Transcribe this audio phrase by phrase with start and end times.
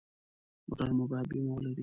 [0.67, 1.79] موټر مو باید بیمه ولري.